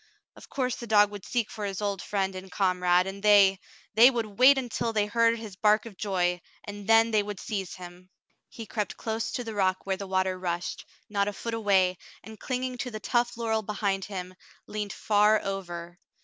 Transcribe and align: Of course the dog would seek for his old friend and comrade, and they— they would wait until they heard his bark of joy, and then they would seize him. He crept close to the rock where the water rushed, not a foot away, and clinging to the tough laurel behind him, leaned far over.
Of 0.35 0.49
course 0.49 0.77
the 0.77 0.87
dog 0.87 1.11
would 1.11 1.25
seek 1.27 1.51
for 1.51 1.63
his 1.63 1.79
old 1.79 2.01
friend 2.01 2.33
and 2.33 2.51
comrade, 2.51 3.05
and 3.05 3.21
they— 3.21 3.59
they 3.93 4.09
would 4.09 4.39
wait 4.39 4.57
until 4.57 4.91
they 4.93 5.05
heard 5.05 5.37
his 5.37 5.55
bark 5.55 5.85
of 5.85 5.95
joy, 5.95 6.41
and 6.63 6.87
then 6.89 7.11
they 7.11 7.21
would 7.21 7.39
seize 7.39 7.75
him. 7.75 8.09
He 8.49 8.65
crept 8.65 8.97
close 8.97 9.31
to 9.33 9.43
the 9.43 9.53
rock 9.53 9.85
where 9.85 9.97
the 9.97 10.07
water 10.07 10.39
rushed, 10.39 10.87
not 11.07 11.27
a 11.27 11.33
foot 11.33 11.53
away, 11.53 11.99
and 12.23 12.39
clinging 12.39 12.79
to 12.79 12.89
the 12.89 12.99
tough 12.99 13.37
laurel 13.37 13.61
behind 13.61 14.03
him, 14.05 14.33
leaned 14.65 14.91
far 14.91 15.39
over. 15.39 15.99